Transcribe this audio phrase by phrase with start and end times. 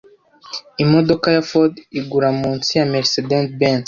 [0.83, 3.79] Imodoka ya Ford igura munsi ya Mercedes Benz..